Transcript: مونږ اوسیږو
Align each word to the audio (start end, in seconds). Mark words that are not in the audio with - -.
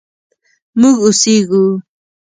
مونږ 0.79 0.95
اوسیږو 1.03 1.63